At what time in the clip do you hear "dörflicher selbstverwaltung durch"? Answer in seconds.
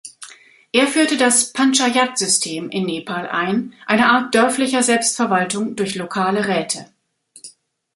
4.33-5.93